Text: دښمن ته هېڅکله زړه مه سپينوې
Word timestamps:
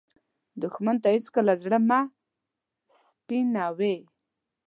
دښمن 0.61 0.95
ته 1.03 1.07
هېڅکله 1.15 1.53
زړه 1.63 1.79
مه 1.87 1.99
سپينوې 3.01 3.95